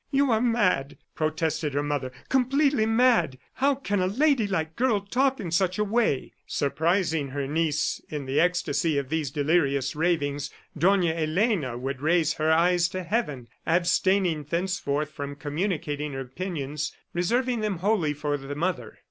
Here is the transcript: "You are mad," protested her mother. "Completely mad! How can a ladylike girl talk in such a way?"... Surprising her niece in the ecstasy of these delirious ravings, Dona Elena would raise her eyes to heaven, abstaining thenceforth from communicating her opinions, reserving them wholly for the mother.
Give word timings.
"You 0.09 0.31
are 0.31 0.41
mad," 0.41 0.97
protested 1.13 1.75
her 1.75 1.83
mother. 1.83 2.11
"Completely 2.27 2.87
mad! 2.87 3.37
How 3.53 3.75
can 3.75 3.99
a 3.99 4.07
ladylike 4.07 4.75
girl 4.75 5.01
talk 5.01 5.39
in 5.39 5.51
such 5.51 5.77
a 5.77 5.83
way?"... 5.83 6.33
Surprising 6.47 7.27
her 7.27 7.45
niece 7.45 8.01
in 8.09 8.25
the 8.25 8.39
ecstasy 8.39 8.97
of 8.97 9.09
these 9.09 9.29
delirious 9.29 9.95
ravings, 9.95 10.49
Dona 10.75 11.11
Elena 11.13 11.77
would 11.77 12.01
raise 12.01 12.33
her 12.41 12.51
eyes 12.51 12.87
to 12.87 13.03
heaven, 13.03 13.47
abstaining 13.67 14.43
thenceforth 14.45 15.11
from 15.11 15.35
communicating 15.35 16.13
her 16.13 16.21
opinions, 16.21 16.91
reserving 17.13 17.59
them 17.59 17.75
wholly 17.77 18.15
for 18.15 18.37
the 18.37 18.55
mother. 18.55 18.97